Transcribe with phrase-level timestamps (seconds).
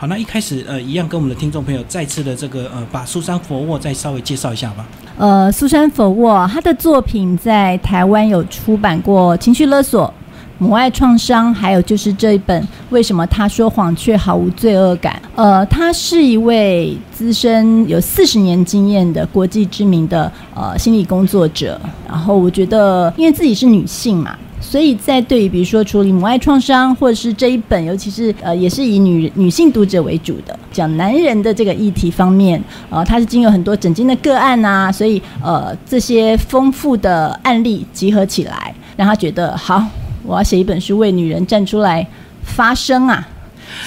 [0.00, 4.86] 好，那一开始呃，一样跟我们的听众朋友再次的这个呃，把苏珊·佛沃再稍微介绍一下吧。
[5.18, 10.06] 呃，苏珊·佛沃她的作品在台湾有出版过《情绪勒索》。
[10.56, 15.20] 母爱创伤，还有就是这一本《为什么他说谎却毫无罪恶感》。
[15.34, 21.78] 呃，她是一位资深有四十年经验的国际知名的呃心理工作者。
[22.08, 39.84] 然后我觉得，因为自己是女性嘛，所以在对于比如说处理母爱创伤，或者是这一本，尤其是呃也是以女女性读者为主的讲男人的这个议题方面，呃，他是经有很多整经的个案呐，所以呃这些丰富的案例集合起来，让他觉得好。
[40.22, 42.06] 我要写一本书，为女人站出来
[42.42, 43.26] 发声啊！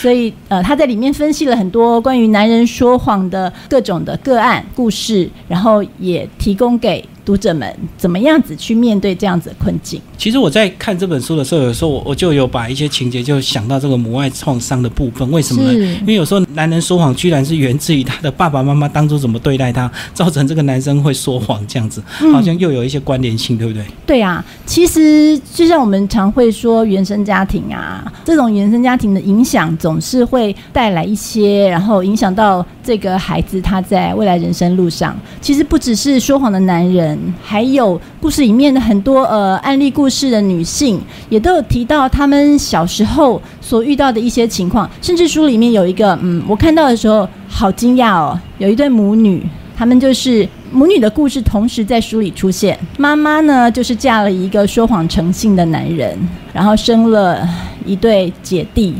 [0.02, 7.08] 所以，呃，他在里面分析了很多关于男人说谎的各种的个案故事，然后也提供给。
[7.26, 10.02] 读者们怎么样子去面对这样子的困境？
[10.18, 15.30] 其实我在看这本书的时候，有时候我我就有把一些情节就想到这个母爱创伤的部分。
[15.32, 15.74] 为什么呢？
[16.02, 23.84] 因为有时候男人说谎，居然是源自于他的爸爸妈妈当初怎么对待他，造成这个男生会说谎这样子，好像又有一些关联性，对不对？
[24.06, 35.18] 对啊，其实就像我们常会说原生家庭啊，这种原生家庭的影响总是会带来一些，然后影响到这个孩子他在未来人生路上。
[35.42, 37.13] 其实不只是说谎的男人。
[37.42, 44.90] 还有故事里面的很多呃案例故事的女性，也都有提到她们小时候所遇到的一些情况。
[45.02, 52.78] 甚至书里面有一个，嗯，我看到的时候好惊讶哦，有一对母女，她们就是母女的故事同时在书里出现。
[52.98, 56.18] 妈妈呢，就是嫁了一个说谎成性的男人，
[56.52, 57.48] 然后生了
[57.86, 58.96] 一对姐弟，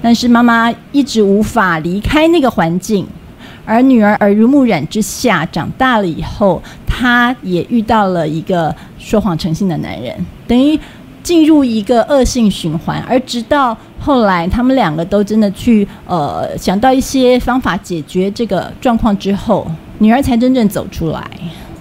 [0.00, 3.06] 但是妈妈一直无法离开那个环境。
[3.64, 6.60] 而女儿耳濡目染之下长大了以后，
[6.94, 10.14] 她也遇到了一个说谎成性的男人，
[10.46, 10.78] 等于
[11.22, 13.02] 进入一个恶性循环。
[13.08, 19.66] 而直到后来，他们两个都真的去呃想到一些方法解决这个状况之后，
[19.98, 21.26] 女儿才真正走出来。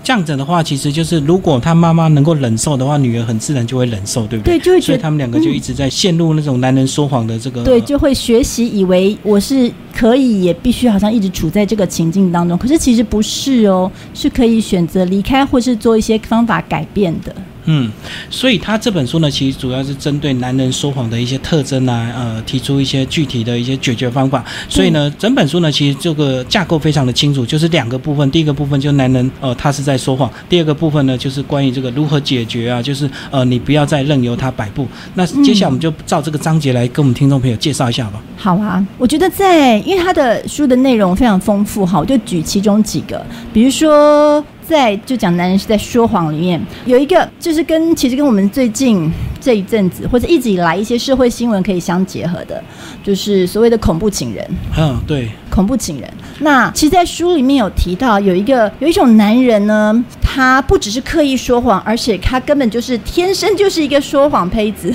[0.04, 4.58] 这样子的话，其实就是如果他妈妈能够忍受的话，女儿很自然就会忍受，对不对？
[4.58, 7.64] 对，就会所以他们两个就一直在陷入那种男人说谎的这个。
[7.64, 12.58] 对，就会学习以为我是可以，也必须好像一直处在这个情境当中。
[12.58, 17.34] 可是其实不是哦，是可以选择离开，或是做一些方法改变的。
[17.66, 17.92] 嗯，
[18.30, 24.44] 所以他这本书呢，其实主要是针对男人说谎的一些特征啊，呃，提出一些具体的一些解决方法。
[24.68, 28.30] 所以呢，整本书呢，其实这个架构非常的清楚，就是两个部分。
[28.32, 34.88] 第一个部分就男人，呃，他是在说谎；第二个部分呢，就是关于这个如何解决啊，就是呃，你不要再任由他摆布。
[35.14, 38.22] 那接下来我们就照这个章节来跟我们听众朋友介绍一下吧。
[38.38, 43.24] 好啊，我觉得在因为他的书的内容非常丰富，哈，我就举其中几个，
[43.54, 44.44] 比如说。
[44.72, 49.12] 在就讲男人是在说谎里面有一个，就是跟其实跟我们最近
[49.42, 52.64] 这一阵子或者一直以来一些社会新闻可以相结合的，
[53.04, 54.48] 就是所谓的恐怖情人。
[54.78, 56.10] 嗯，对，恐怖情人。
[56.42, 64.94] 那其实，在书里面有提到，有一个有一种男人呢，他不只是刻意说谎，而且他根本就是天生就是一个说谎胚子。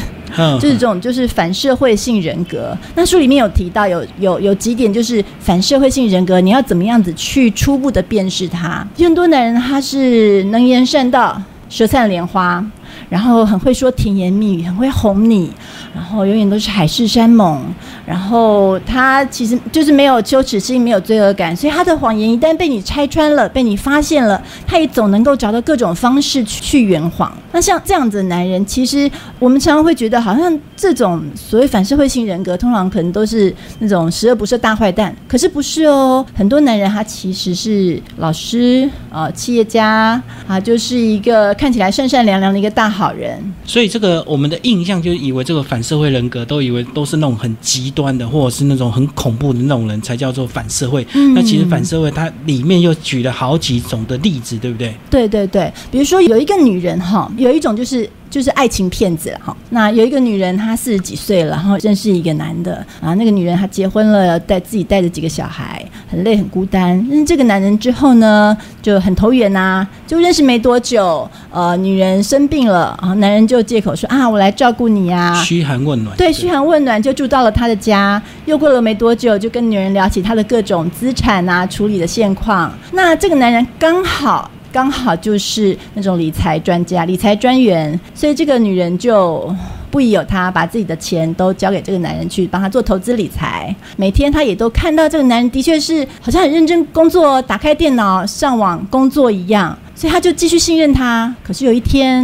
[0.61, 2.77] 就是这种，就是反社会性人格。
[2.95, 8.87] 那书里面有提到，有有有几点，就是反社会性人格，你要怎么样子去初步的辨识他？
[8.99, 11.41] 很多男人他是能言善道，
[11.77, 12.65] 舌灿莲花。
[13.11, 15.53] 然后很会说甜言蜜语，很会哄你，
[15.95, 17.63] 然后永远都是海誓山盟。
[18.07, 27.31] 然后他其实就是没有羞耻心，没有罪恶感，所以他的谎言一旦被你拆穿了，被你发现了，他也总能够找到各种方式去去圆谎。
[27.57, 35.17] 那像这样子的男人，其实我们常常会觉得，好像这种所谓反社会性人格，通常可能都是那种十恶不赦大坏蛋。
[35.27, 42.91] 可是不是哦，很多男人他其实是老师啊，企业家啊，就是一个看起来善善良良的一个大。
[42.91, 51.07] 好人，所以这个我们的印象就以为这个反社会人格都以为都是那种很极端的，或者是那种很恐怖的那种人才叫做反社会。
[51.35, 54.95] 那其实反社会它里面又举了好几种的例子，对不对？
[55.11, 58.09] 对对对，比如说有一个女人哈，有一种就是。
[58.29, 59.57] 就是爱情骗子哈。
[59.71, 63.15] 那有一个女人，她四十几岁了，然后认识一个男的啊。
[63.15, 66.99] 那个女人她结婚了，带自己带着几个小孩，很累很孤单。
[67.09, 69.87] 认识这个男人之后呢，就很投缘呐。
[70.09, 76.15] 就认识没多久，呃，女人生病了啊，男人就借口说啊，我来照顾你呀，嘘寒问暖。
[76.17, 78.21] 对，嘘寒问暖就住到了他的家。
[78.45, 82.77] 又过了没多久，就跟女人聊起他的各种资产啊，处理的现况。
[82.93, 84.51] 那这个男人刚好。
[84.77, 89.51] 刚好就是那种理财专家、理财专员，所以这个女人就
[89.91, 93.75] 不疑有他，把自己的钱都交给这个男人去帮他做投资理财。
[93.97, 101.35] 每天他也都看到这个男人的确是好像很认真工作，打开电脑上网工作一样，所以他就继续信任他。
[101.43, 102.23] 可是有一天，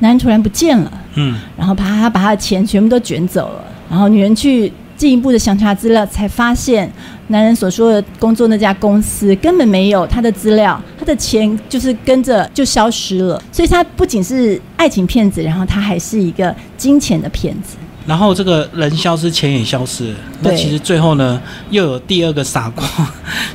[0.00, 6.90] 男人突然不见了，嗯，然后把他把他的钱全部都卷走了，然后女人去进一步的详查资料，才发现
[7.28, 13.42] 男人所说的工作那家公司根本没有他的资料，他的钱就是跟着就消失了。
[13.50, 17.76] 所以他不仅是爱情骗子，然后他还是一个金钱的骗子。
[18.06, 20.14] 然后这个人消失，钱也消失。
[20.42, 22.86] 那其实最后呢，又有第二个傻瓜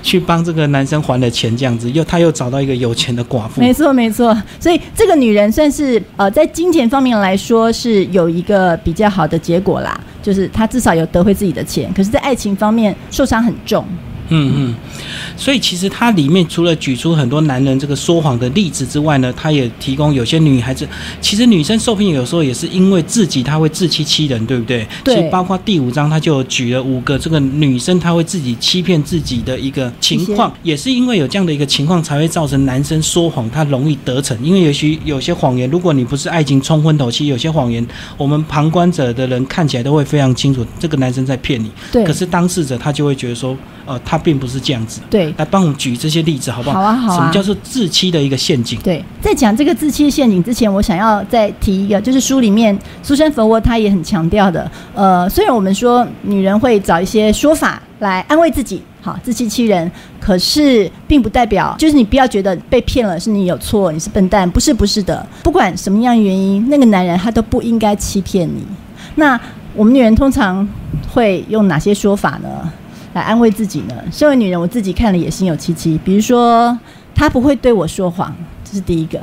[0.02, 3.62] 去帮这个男生还了钱，这样子又他又找到一个有钱的寡妇。
[3.62, 4.36] 没错，没错。
[4.60, 11.92] 所以这个女人算是呃，在金钱方面来说是有一个比较好的结果啦，就是他至少有得回自己的钱。
[11.94, 13.86] 可是，在爱情方面受伤很重。
[14.30, 14.76] 嗯嗯，
[15.36, 20.88] 所以其实它里面除了举出很多男人这个说谎的例子之外呢，它也提供有些女孩子，
[21.20, 24.88] 其实女生受骗有时候也是因为自己她会自欺欺人，对不对？
[25.04, 34.38] 对其实包括第五章，它就举了五个这个女生她会自己欺骗自己的一个情况，也是因为有这样的一个情况，才会造成男生说谎他容易得逞。
[34.44, 37.86] 因为也许有些谎言，如果你不是爱情冲昏头，其实有些谎言，
[38.18, 41.72] 我们旁观者的人看起来都会非常清楚，这个男生在骗你。
[41.92, 43.56] 对可是当事者他就会觉得说，
[43.90, 45.02] 呃，他并不是这样子。
[45.10, 46.80] 对来帮我们举这些例子好不好？
[46.80, 48.80] 好啊好啊什么叫做自欺的一个陷阱？
[48.82, 54.70] 对，在讲这个自欺陷阱之前，我想要再提一个，就是书里面苏珊·佛沃她也很强调的。
[54.94, 65.26] 呃，虽然我们说女人会找一些说法来安慰自己，好自欺欺人，可是并不代表就是你不要觉得被骗了是你有错，你是笨蛋，不是不是的。
[65.42, 68.64] 不管什么样原因，那个男人他都不应该欺骗你。
[69.16, 69.40] 那
[69.74, 70.68] 我们女人通常
[71.12, 72.72] 会用哪些说法呢？
[73.20, 73.96] 来安慰自己呢？
[74.12, 76.00] 身为女人，我自己看了也心有戚戚。
[76.04, 76.78] 比如说，
[77.14, 78.34] 他不会对我说谎，
[78.64, 79.20] 这是第一个；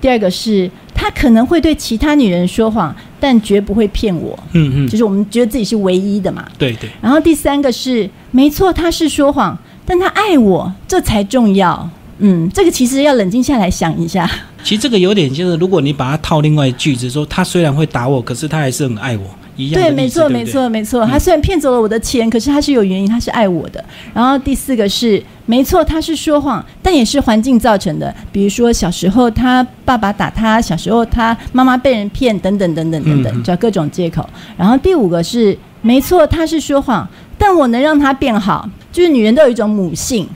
[0.00, 6.46] 第二个是他可能会对其他女人说谎，但绝不会骗我，嗯嗯，就是我们觉得自己是唯一的嘛。
[6.58, 9.56] 对对，然后第三个是，没错，他是说谎，
[9.86, 11.88] 但他爱我，这才重要。
[12.18, 14.30] 嗯，这个其实要冷静下来想一下。
[14.62, 19.24] 其实这个有点就是，如果你把它套另外一句子说，他虽然会打我，可是他还是很爱我，
[19.60, 21.04] 一样的对，没错，没错，没错。
[21.04, 23.84] 嗯他虽然骗走了我的钱，可是他是有原因，他是爱我的。
[24.14, 28.14] 然后第四个是，没错，他是说谎，但也是环境造成的。
[28.32, 34.28] 比如说小时候他爸爸打他，小时候他妈妈被人骗，等等等等等等，找各种借口。
[34.56, 38.68] 然后第五个是，没错，他是说谎，但我能让他变好。
[38.92, 40.28] 就是女人都有一种母性，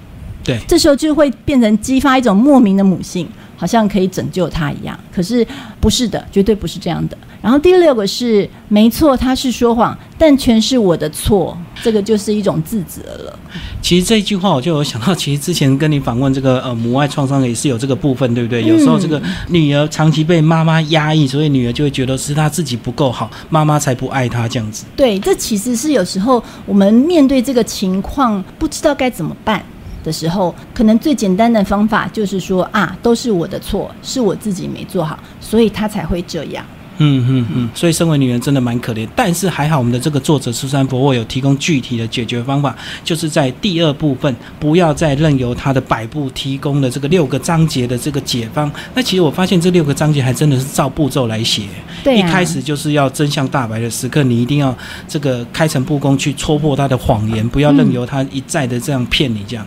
[0.45, 4.99] 对这时候就会变成激发一种莫名的母性，好像可以拯救他一样。
[5.13, 5.47] 可是
[5.81, 7.17] 不是的，绝对不是这样的。
[7.41, 13.39] 然后第六个是，没错，他是说谎，但全是我的错，这个就是一种自责了。
[13.83, 18.65] 其实这一句话我就有想到，其实之前跟你访问这个呃母爱创伤也是有这个部分，对不对？
[18.65, 24.87] 有时候这个女儿长期被妈妈压抑，所以女儿就会觉得是她自己不够好，妈妈才不爱她这样子。
[24.97, 29.63] 对，这其实是有时候我们面对这个情况不知道该怎么办
[30.05, 36.65] 的时候，可能最简单的方法就是说啊，都是我的错，是我自己没做好，所以他才会这样。
[36.99, 42.73] 嗯嗯嗯，所以身为女人真的蛮可怜，但是还好我们的这个作者苏珊·佛沃有提供具体的解决方法，
[43.03, 48.71] 就是在第二部分不要再任由他的摆布提供了这个六个章节的这个解方。
[48.95, 51.63] 那其实我发现这六个章节还真的是照步骤来写，
[52.05, 54.73] 对、啊，一开始就是要真相大白的时刻，你一定要
[55.09, 59.67] 这个开诚布公去戳破他的谎言，不要任由他一再的这样骗你这样。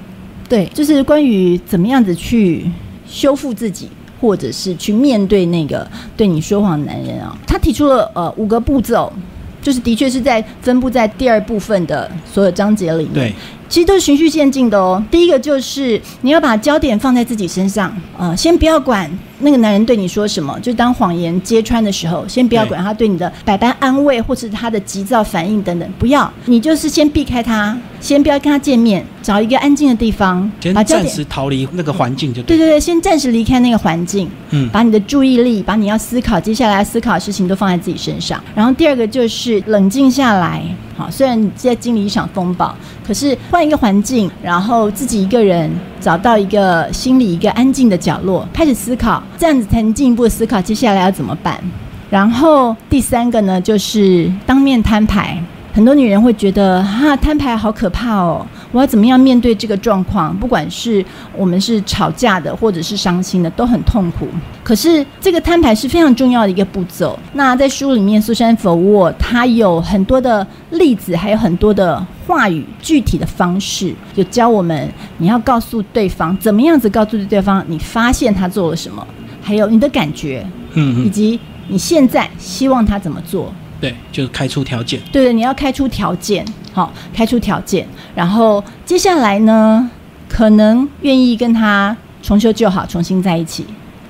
[0.50, 2.66] 对，就是关于怎么样子去
[3.08, 3.90] 修复自己，
[4.22, 5.86] 或者是去面对那个
[6.16, 7.38] 对你说谎的男人啊。
[7.46, 9.12] 他提出了呃五个步骤，
[9.62, 13.14] 就是的确是在分布在第二部分的所有章节里面。
[13.14, 13.36] 对，
[13.70, 15.04] 其实都是循序渐进的哦。
[15.10, 30.84] 第一个就是你要把焦点放在自己身上，呃，先不要管那个男人对你说什么，就当谎言揭穿的时候，先不要管他对你的百般安慰或是他的急躁反应等等，不要，你就是先避开他，先不要跟他见面，找一个安静的地方，先把。
[30.84, 32.58] 暂时逃离那个环境就对。
[32.58, 38.42] 对对对，先暂时离开那个环境，嗯，把你的注意力，把你要思考接下来要思考的事情都放在自己身上。
[38.56, 40.64] 然后第二个就是冷静下来，
[40.98, 42.76] 好，虽然你在经历一场风暴，
[43.06, 45.70] 可是换一个环境，然后自己一个人
[46.02, 51.58] 找到一个心里一个安静的角落，开始思考，这样子才能进一步思考接下来要怎么办。
[52.10, 55.40] 然后第三个呢，就是当面摊牌。
[55.74, 60.36] 很多女人会觉得哈、摊牌好可怕哦，我要怎么样面对这个状况？
[60.38, 61.04] 不管是
[61.36, 64.28] 我们是吵架的，或者是伤心的，都很痛苦。
[64.64, 67.18] 可是这个摊牌是非常重要的一个步骤。
[67.34, 79.06] 那在书里面，苏珊·佛沃她有很多的例子，还有很多的话语，具体的方式，有教我们你要告诉对方怎么样子告诉对方你发现他做了什么，
[79.42, 83.54] 还有你的感觉，嗯嗯，以及你现在希望他怎么做。
[83.80, 85.00] 对，就是开出条件。
[85.12, 89.90] 对对，你要开出条件，好，开出条件，然后接下来呢，
[90.28, 93.66] 可能愿意跟他重修旧好，重新在一起，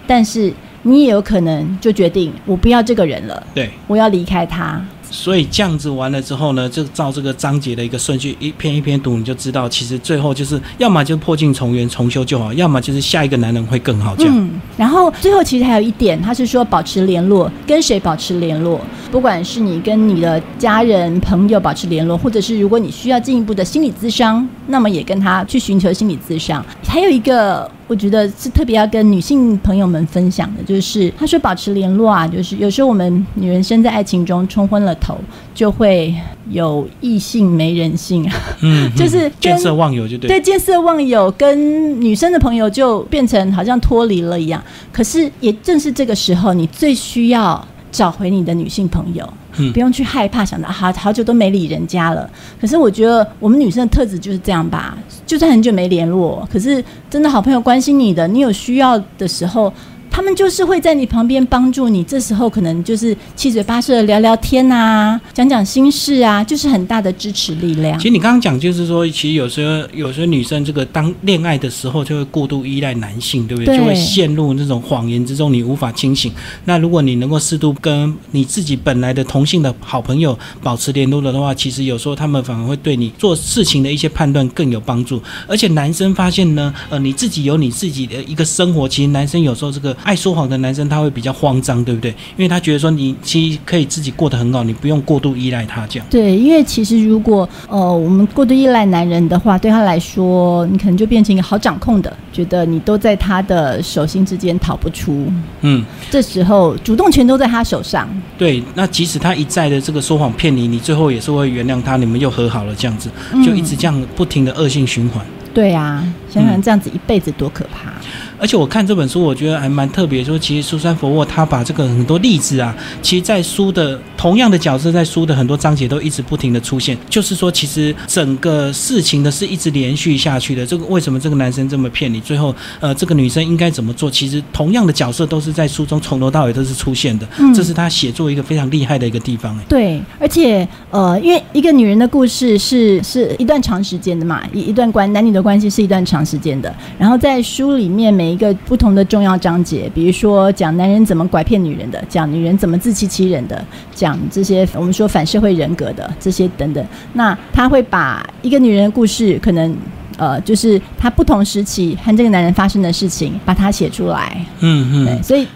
[0.05, 14.15] 但是你也有可能就决定我不要这个人了，对，我要离开他，所以这样子完了之后呢，就照这个章节的一个顺序，一篇一篇读，你就知道，其实最后就是要么就破镜重圆，重修就好，要么就是下一个男人会更好。
[14.15, 14.33] 这样。
[14.37, 18.79] 嗯，然后最后其实还有一点，他是说保持联络，跟谁保持联络，
[19.11, 26.63] 不管是你跟你的家人、朋友保持联络，或者是如果你需要进一步的心理咨商，那么也跟他去寻求心理咨商。
[26.87, 27.69] 还有一个。
[27.87, 35.17] 我觉得是特别要跟女性朋友们分享的，就是他说保持联络啊，就是有时候我们女人生在爱情中冲昏了头，
[35.55, 36.13] 就会
[36.49, 44.61] 有异性没人性啊，嗯， 就是见色忘友就对，对，见色忘友跟女生的朋友就变成好像脱离了一样。
[44.91, 47.65] 可是也正是这个时候，你最需要
[47.97, 49.27] 找回你的女性朋友。
[49.73, 52.29] 不用去害怕，想到好好久都没理人家了。
[52.61, 59.73] 可是我觉得我们女生的特质就是这样吧，就算很久没联络，可是真的好朋友关心你的，你有需要的时候。
[60.17, 67.99] 他们就是会在你旁边帮助你，这时候可能就是七嘴八舌聊聊天啊，讲讲心事啊，就是很大的支持力量。
[67.99, 73.77] 其实你刚刚讲就是说，其实有时候有时候女生这个当恋爱的时候就会过度依赖男性，对不对？
[73.77, 76.33] 就会陷入那种谎言之中，你无法清醒。
[76.65, 85.21] 那如果你能够适度跟你自己本来的同性的好朋友保持联络的话，其实有时候他们反而会对你做事情的一些判断更有帮助。
[85.47, 89.95] 而且男生发现呢，呃，你自己有你自己的一个生活，其实男生有时候这个。
[90.07, 92.11] 爱说谎的男生他会比较慌张，对不对？
[92.37, 96.07] 因为他觉得说你其实可以自己过得很好，你不用过度依赖他这样。
[96.09, 105.29] 对，因为其实如果呃我们过度依赖男人的话，对他来说，你可能就变成一个好掌控的，觉得你都在他的手心之间逃不出。
[105.59, 108.07] 嗯，这时候主动权都在他手上。
[108.37, 113.09] 对，那即使他一再的这个说谎骗你，你最后也是会原谅他，你们又和好了这样子，
[113.45, 115.25] 就一直这样不停的恶性循环。
[115.53, 117.91] 对啊，想想这样子一辈子多可怕。
[118.39, 120.23] 而且我看这本书，我觉得还蛮特别。
[120.23, 126.95] 说其实苏珊·佛沃他把这个很多例子啊，其实，在书的同样的角色，在书的很多章节都一直不停的出现。
[127.09, 130.65] 就是说，其实整个事情的是一直连续下去的。
[130.65, 132.21] 这个为什么这个男生这么骗你？
[132.21, 134.11] 最后，呃，这个女生应该怎么做？
[134.11, 137.27] 其实同样的角色都是在书中从头到尾都是出现的。
[137.39, 139.57] 嗯，这是他写作一个非常厉害的一个地方。
[139.67, 146.71] 对，而且呃，因为一个女人的故事是是一段长时间的嘛，一一段关男女的关系是一段长时间的。
[146.99, 148.26] 然后在书里面每。
[148.27, 153.63] 每一个不同的重要章节，比如说讲男人怎么拐骗女人的，讲女人怎么自欺欺人的，
[153.95, 156.85] 讲这些我们说反社会人格的这些等等。
[157.13, 159.73] 那他会把一个女人的故事，可能
[160.17, 164.45] 呃，就是她不同时期和这个男人发生的事情，把它写出来。
[164.59, 165.47] 嗯嗯，所以。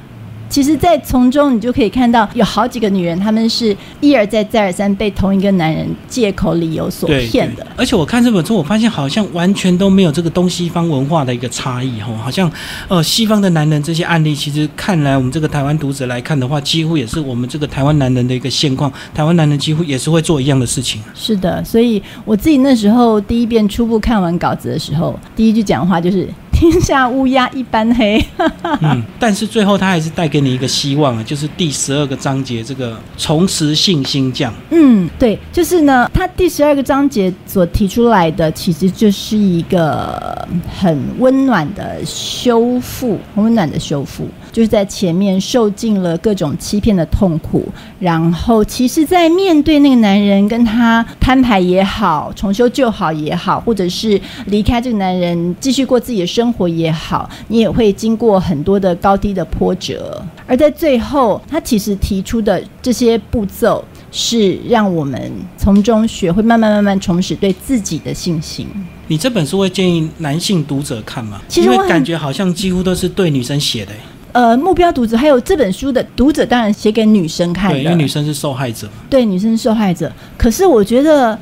[0.52, 7.66] 其实，在从中你就可以看到，有好几个女人，她们是一而再、再而三被同一个男人借口、理由所骗的。
[7.78, 12.52] 而且我看这本书，我发现好像完全都没有这个东西方文化的一个差异，哈，好像
[12.90, 18.92] 呃，西方的男人这些案例，其实看来我们这个台湾读者来看的话，几乎也是我们这个台湾男人的一个现况。
[19.16, 21.02] 台湾男人几乎也是会做一样的事情。
[21.16, 26.28] 是的，所以我自己那时候第一遍初步看完稿子的时候，第一句讲话就是。
[26.62, 28.24] 天下乌鸦一般黑。
[28.82, 34.54] 嗯，但是最后他还是带给你一个希望啊，就是第十二个章节这个重拾信心降。
[34.70, 40.48] 嗯，对，就是呢，他第十二个章节所提出来的，其实就是一个
[40.80, 44.28] 很温暖的修复，很温暖的修复。
[44.52, 47.68] 就是在前面受尽了各种欺骗的痛苦，
[48.00, 60.24] 然后其实，在面对那个男人跟他摊牌也好，重修旧好也好，或者是离开这个男人继续过自己的生活也好，你也会经过很多的高低的波折。
[60.46, 68.68] 而在最后，他其实提出的这些步骤，是让我们从中学会慢慢慢慢重拾对自己的信心。
[69.08, 71.42] 你这本书会建议男性读者看吗？
[71.56, 73.92] 因为感觉好像几乎都是对女生写的。
[74.34, 78.90] 呃，目标读者还有这本书的读者，当然写给女生看的，因为女生是受害者。
[79.10, 80.12] 对，女生是受害者。
[80.38, 81.38] 可是我觉得，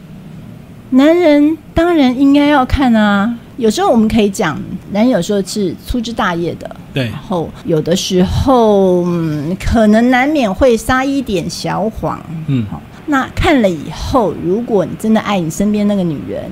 [0.92, 3.34] 男人当然应该要看啊。
[3.58, 4.60] 有时候我们可以讲，
[4.92, 7.06] 男人有时候是粗枝大叶的，对。
[7.06, 12.20] 然后有的时候，嗯，可能难免会撒一点小谎。
[12.48, 12.82] 嗯，好。
[13.06, 16.50] 那看了以后，如果你真的爱你身边那个女人。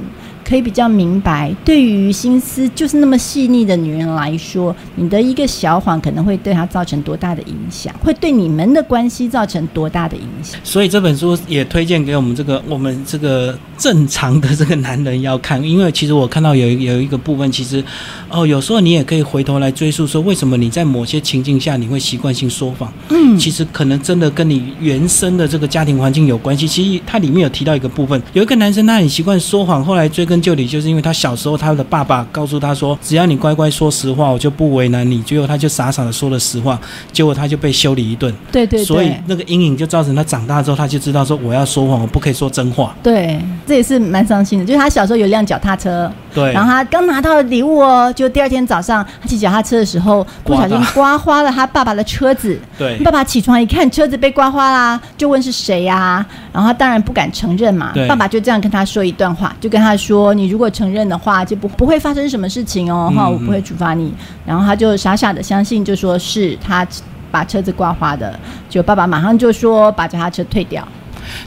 [0.47, 10.57] 可以比较明白，对于心思就是那么细腻的女人来说，你的一个小谎可能会对她造成多大的影响，会对你们的关系造成多大的影响。
[10.63, 17.83] 所以这本书也推荐给我们这个我们这个正常的这个男人要看，因为其实我看到有有一个部分，其实
[18.29, 22.89] 哦，有时候你也可以回头来追溯，说为什么你在某些情境下你会习惯性说谎？
[23.09, 26.65] 嗯，其实可能真的跟你原生的这个家庭环境有关系。
[26.65, 30.36] 其实它里面有提到一个部分，有一个男生他很习惯说谎，后来追根。
[30.37, 35.19] 根究底，就是因为他小时候他的爸爸告诉他说，只要你乖乖说实话，我就不为难你。
[35.23, 36.79] 结果他就傻傻的说了实话，
[37.11, 38.31] 结果他就被修理一顿。
[38.51, 42.95] 对对对，所以那个阴影就造成他长大之后，他就知道说我要说谎，我不可以说真话。
[43.01, 44.65] 对，这也是蛮伤心的。
[44.65, 52.59] 就是他小时候有辆脚踏车，对，然后他刚拿到礼物哦，就第二天早上他骑脚踏车的时候，不小心刮花了他爸爸的车子。
[52.77, 56.23] 对，爸爸起床一看车子被刮花啦，就问是谁呀？
[56.53, 57.91] 然后他当然不敢承认嘛。
[58.07, 64.13] 爸爸就这样跟他说一段话，就跟他说：“你如果承认的话，就不不会发生什么事情哦，哈，我不会处罚你。”
[64.45, 66.87] 然后他就傻傻的相信，就说是他
[67.31, 68.39] 把车子刮花的。
[68.69, 70.87] 就爸爸马上就说把脚踏车退掉。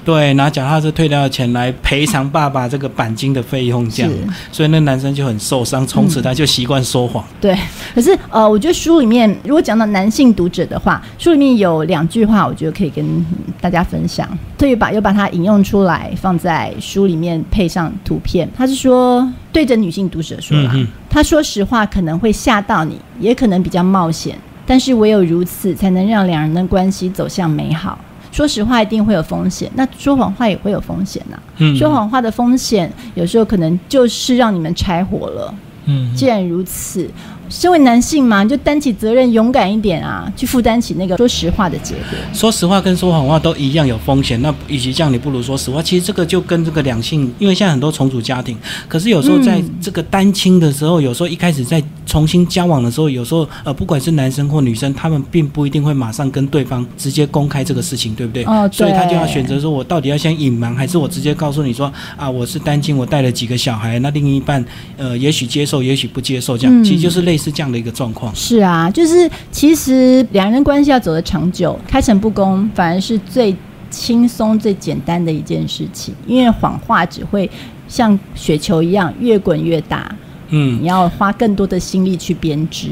[0.04, 4.12] 对，拿脚踏车退掉的钱来赔偿爸爸这个钣金的费用，这样，
[4.52, 7.24] 所以那男生就很受伤，从此他就习惯说谎。
[7.40, 7.56] 对，
[7.94, 13.24] 可是呃，我觉得书里面如果讲到男性读者的话，书里面有两句话，我觉得可以跟
[13.60, 18.48] 大家分享，特意把又把它引用出来，放在书里面配上图片。
[18.56, 20.74] 他是说对着女性读者说啦，
[21.08, 27.98] 他说实话可能会吓到你，也可能比较冒险，但是唯有如此，才能让两人的关系走向美好。
[28.32, 31.38] 说实话一定会有风险，那说谎话也会有风险呐。
[31.58, 35.54] 嗯，说谎话的风险有时候可能就是让你们拆伙了。
[35.86, 37.08] 嗯，既然如此。
[37.48, 42.04] 身为男性嘛，你就担起责任，勇敢一点啊，去负担起那个说实话的结果。
[42.32, 45.82] 说实话跟说谎话都一样有风险，那与其这样，你不如说实话。
[45.82, 48.56] 其实这个就跟这个两性，因为现在很多重组家庭，
[48.86, 58.42] 可是有时候在这个单亲的时候，有时候一开始在重新交往的时候，有时候呃，不管是男生或女生，他们并不一定会马上跟对方直接公开这个事情，对不对？
[58.46, 64.64] 哦，所以他就要选择说，我到底要先隐瞒，还是我直接告诉你说啊，我是单亲，我带了几个小孩，那另一半
[64.96, 68.34] 呃，也许接受，也许不接受，这样其实就是类似这样的一个状况。
[68.34, 73.54] 是啊，就是其实两人关系要走得长久，开诚布公反而是最
[73.88, 76.12] 轻松、最简单的一件事情。
[76.26, 77.48] 因为谎话只会
[77.86, 80.12] 像雪球一样越滚越大，
[80.50, 82.88] 嗯，你要花更多的心力去编织。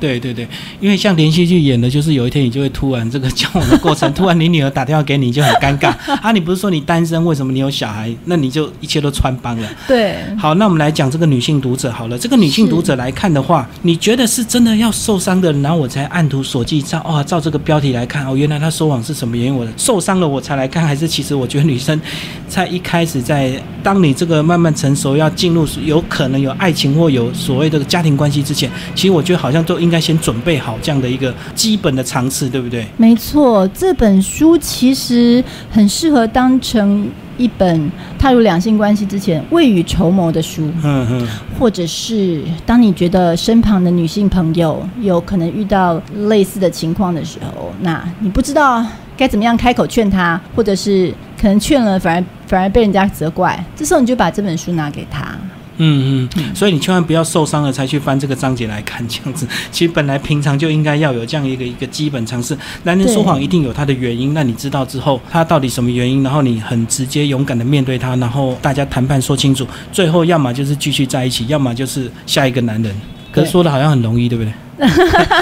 [0.00, 0.48] 对对对，
[0.80, 6.32] 因为像连续剧演的，就是有一天你就会突然这个交往的过程，突然你女儿打电话给你就很尴尬 啊！
[6.32, 8.10] 你不是说你单身，为什么你有小孩？
[8.24, 9.68] 那你就一切都穿帮了。
[9.86, 12.18] 对，好，那我们来讲这个女性读者好了。
[12.18, 19.54] 这个女性读者来看的话，你觉得是真的要受伤的，然后我才按图索骥照哦，照这个标题来看哦，原来她收网是什么原因？
[19.54, 22.00] 我受伤了我才来看，还是其实我觉得女生
[22.48, 29.89] 在一开始在当你这个慢慢成熟要进入有可能有爱情或有所谓的家庭关系之前，其实我觉得好像都应。
[29.90, 32.86] 应该先准备好这样的一个基本的常识，对不对？
[32.96, 40.70] 没错，这本书其实很适合当成一本踏入两性关系之前未雨绸缪的书。
[40.84, 55.36] 嗯嗯，或者是当你觉得身旁的女性朋友有可能遇到类似的情况的时候，那你不知道该怎么样开口劝她，或者是可能劝了反而反而被人家责怪，这时候你就把这本书拿给他。
[55.82, 59.46] 嗯嗯，所以你千万不要受伤了才去翻这个章节来看，这样子。
[59.72, 62.54] 其实本来平常就应该要有这样一个一个基本常识。
[62.82, 72.94] 男人说谎一定有他的原因，那你知道之后他到底什么原因，然后你很直接勇敢的面对他，然后大家谈判说清楚，最后要么就是继续在一起，要么就是下一个男人。
[73.32, 74.52] 可是说的好像很容易，对不对？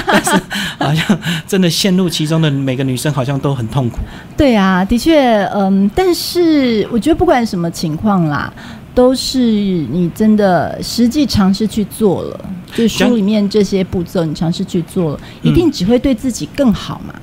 [0.06, 0.30] 但是
[0.78, 3.98] 好像真的陷入其中的每个女生好像都很痛苦。
[4.36, 8.52] 对啊，的确，嗯，但是我觉得不管什么情况啦。
[8.94, 12.40] 都是你真的实际尝试去做了，
[12.74, 17.14] 就书里面这些步骤，你尝试去做了，一定只会对自己更好嘛。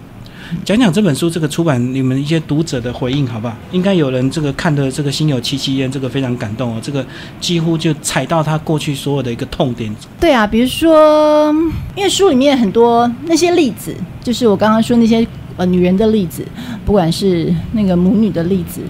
[0.63, 3.53] 讲讲这本书这个出版，你们一些读者的回应，好不好？
[3.71, 7.05] 应该有人这个看的这个心有戚戚焉，这个非常感动哦，这个
[7.41, 9.93] 几乎就踩到他过去所有的一个痛点。
[10.19, 11.51] 对啊，比如说，
[11.95, 16.45] 因为书里面很多那些例子，就是我刚刚说那些呃女人的例子，
[16.85, 18.81] 不管是那个母女的例子。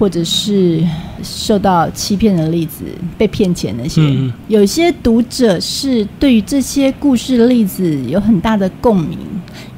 [0.00, 0.82] 或者是
[1.22, 2.84] 受到欺骗的例子，
[3.18, 4.00] 被骗钱那些，
[4.48, 9.18] 有些读者是对于这些故事的例子有很大的共鸣，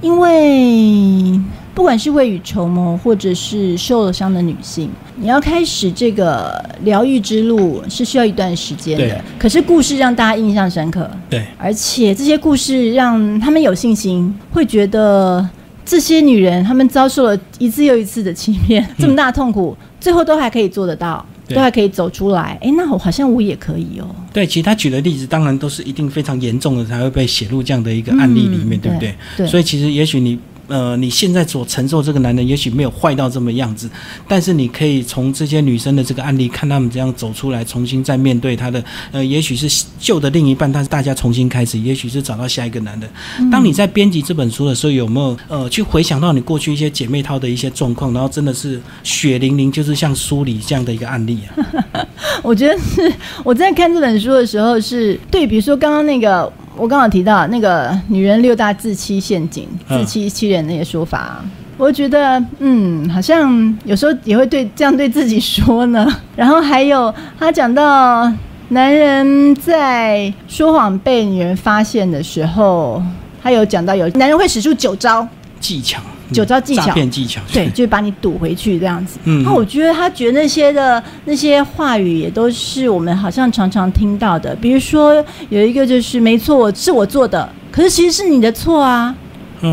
[0.01, 1.41] 因为
[1.75, 9.21] 不管是未雨绸缪，或者是受了伤的女性，你要开始这个疗愈之路是需要一段时间的。
[9.37, 15.45] 可是故事让大家印象深刻，对，而且这些故事让他们有信心，会觉得
[15.85, 19.77] 这些女人她们遭受了一次又一次的欺骗，这么大痛苦。
[20.03, 22.59] 最后都还可以做得到，都还可以走出来。
[22.61, 24.07] 哎，那我好像我也可以哦。
[24.33, 29.15] 对，其实他举的例子当然都是一定非常严重的才会被写入这样的一个案例里面，对不对？
[29.37, 29.47] 对。
[29.47, 30.37] 所以其实也许你
[30.69, 33.91] 呃，你现在所承受这个男人也许没有坏到这么样子，
[34.29, 43.51] 但是你可以从这些女生的这个案例看他们这样走出来，重新再面对他的，呃，也许是旧的另一半，但是大家重新开始，也许是找到下一个男人。
[43.51, 52.07] 当你在编辑这本书的时候，有没有呃去回想到你过去一些姐妹淘的一些状况，然后真的是血淋淋，就是像书里这样的一个案例啊？
[52.43, 53.13] 我觉得是
[53.45, 56.51] 我在看这本书的时候，是对，比如说刚刚那个。
[56.83, 61.37] 我刚好提到那个女人六大自欺陷阱、自欺欺人那些说法，
[61.77, 66.05] 我觉得嗯，好像有时候也会对这样对自己说呢。
[66.35, 68.29] 然后还有他讲到
[68.71, 73.01] 男人在说谎被女人发现的时候，
[73.41, 75.25] 他有讲到有男人会使出九招
[75.61, 76.01] 技巧。
[76.33, 79.19] 九招技巧，诈骗技巧，对， 就是把你堵回去这样子。
[79.25, 84.55] 嗯，那我觉得他觉得那些的那些话语也都是我们好像常常听到的。
[84.57, 89.15] 比如说有一个就是没错，我是我做的，可是其实是你的错啊，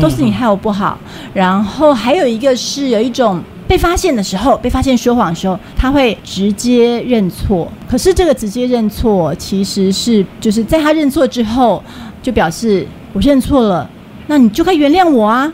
[0.00, 0.98] 都是你害我不好。
[1.34, 7.70] 然后还有一个是有一种被发现的时候，被发现说谎的时候，他会直接认错。
[7.88, 11.82] 可是这个直接认错其实是就是在他认错之后，
[12.22, 13.88] 就表示我认错了，
[14.26, 15.52] 那你就该原谅我啊。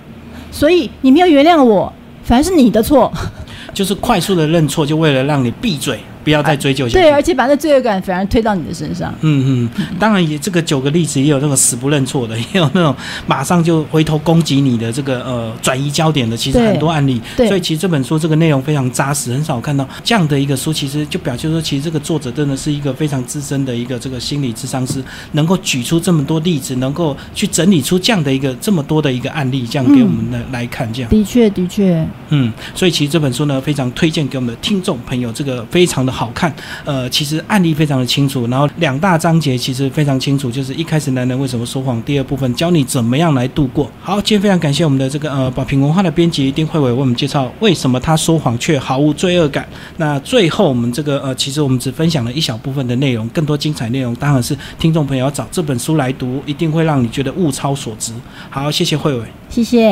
[0.57, 1.93] 所以你没有原谅我，
[2.25, 3.13] 反而是你的错。
[3.75, 6.01] 就是快速的认错，就为了让你闭嘴。
[6.27, 7.05] 不要再追究下去。
[7.05, 9.15] 对，而且把那罪恶感反而推到你的身上。
[9.21, 12.93] 嗯嗯，当然也这个九个例子也有那个死不认错的，也有那种
[13.29, 17.23] 马上就回头攻击你的这个呃转移焦点的，其实很多案例。
[17.37, 17.47] 对。
[17.47, 31.09] 所以其实这本书这个内容非常扎实，很少看到这样的一个书，其实就表现说，其实这个作者真的是一个非常资深的一个这个心理智商师，能够举出这么多例子，能够去整理出这样的一个这么多的一个案例，这样给我们来来看，这样。
[31.09, 32.05] 的确，的确。
[32.31, 36.16] 嗯，所以其实这本书呢，非常推荐给我们的听众朋友，这个非常的。
[36.17, 36.51] 好看，
[36.87, 43.91] 呃，其实案例非常的清楚，然后两大章节其实非常清楚，就是一开始男人为什么说谎，第二部分教你怎么样来度过。
[44.01, 49.69] 好，今天非常感谢我们的这个呃宝瓶文化的编辑丁慧伟为我们介绍为什么他说谎却毫无罪恶感。
[49.99, 58.15] 那最后我们这个呃，其实我们只分享了一小部分的内容，更多精彩内容当然是听众朋友找这本书来读，一定会让你觉得物超所值。
[58.49, 59.87] 好，谢谢慧伟，谢谢。